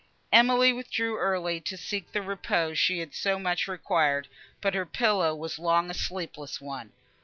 Emily 0.33 0.73
withdrew 0.73 1.19
early 1.19 1.59
to 1.61 1.77
seek 1.77 2.11
the 2.11 2.23
repose 2.23 2.79
she 2.79 3.07
so 3.11 3.37
much 3.37 3.67
required, 3.67 4.27
but 4.59 4.73
her 4.73 4.83
pillow 4.83 5.35
was 5.35 5.59
long 5.59 5.91
a 5.91 5.93
sleepless 5.93 6.59
one. 6.59 6.91